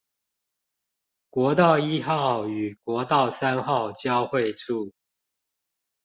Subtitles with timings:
[1.29, 4.91] 國道一號與國道三號交會處